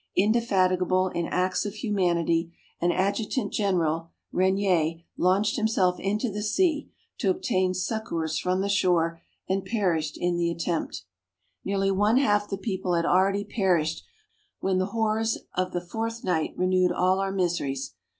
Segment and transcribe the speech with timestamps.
[0.17, 6.89] Indefatigable in acts of humanity, an adjutant general, Renier, launched himself into the sea,
[7.19, 11.03] to obtain succours from the shore, and perished in the attempt.
[11.63, 14.01] Nearly one half the people had already perished,
[14.59, 17.93] when the horrors of the fourth night renewed all our miseries.